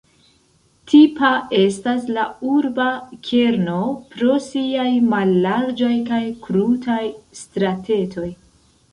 [0.91, 1.27] Tipa
[1.57, 2.87] estas la urba
[3.27, 3.75] kerno
[4.15, 7.03] pro siaj mallarĝaj kaj krutaj
[7.41, 8.31] stratetoj.